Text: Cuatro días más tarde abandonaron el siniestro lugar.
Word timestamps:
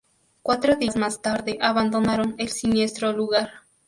Cuatro 0.41 0.77
días 0.77 0.95
más 0.95 1.21
tarde 1.21 1.59
abandonaron 1.61 2.33
el 2.39 2.49
siniestro 2.49 3.13
lugar. 3.13 3.51